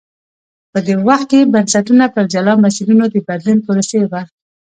[0.71, 4.21] په دې وخت کې بنسټونه پر جلا مسیرونو د بدلون پروسې ووه.